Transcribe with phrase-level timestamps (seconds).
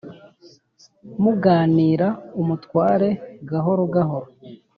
[1.23, 2.07] Muganira
[2.41, 3.09] umutware
[3.49, 4.27] gahoro gahoro